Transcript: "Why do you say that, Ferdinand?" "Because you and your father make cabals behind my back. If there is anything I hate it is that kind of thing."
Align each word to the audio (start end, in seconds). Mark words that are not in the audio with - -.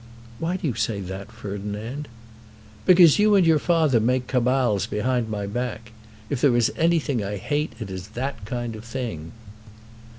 "Why 0.39 0.57
do 0.57 0.67
you 0.67 0.73
say 0.73 0.99
that, 0.99 1.31
Ferdinand?" 1.31 2.07
"Because 2.87 3.19
you 3.19 3.35
and 3.35 3.45
your 3.45 3.59
father 3.59 3.99
make 3.99 4.25
cabals 4.25 4.87
behind 4.87 5.29
my 5.29 5.45
back. 5.45 5.91
If 6.27 6.41
there 6.41 6.55
is 6.57 6.73
anything 6.75 7.23
I 7.23 7.37
hate 7.37 7.73
it 7.79 7.91
is 7.91 8.07
that 8.09 8.43
kind 8.43 8.75
of 8.75 8.83
thing." 8.83 9.31